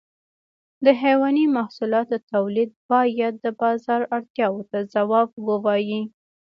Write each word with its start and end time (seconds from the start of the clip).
د 0.85 0.87
حيواني 1.01 1.45
محصولاتو 1.57 2.17
تولید 2.31 2.69
باید 2.91 3.33
د 3.39 3.47
بازار 3.61 4.01
اړتیاو 4.15 4.59
ته 4.71 4.77
ځواب 4.93 5.29
ووایي. 5.47 6.01